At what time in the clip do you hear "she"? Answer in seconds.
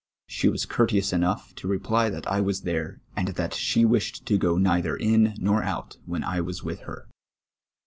0.25-0.49, 3.53-3.85